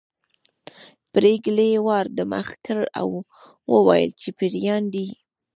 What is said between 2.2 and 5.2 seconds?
مخه کړ او وویل چې پيريان دي